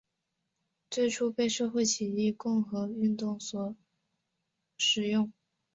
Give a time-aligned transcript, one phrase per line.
[0.89, 3.75] 最初被社会主义共和运动所
[4.79, 5.31] 使用。